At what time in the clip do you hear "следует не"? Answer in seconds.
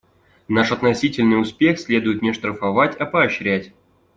1.79-2.33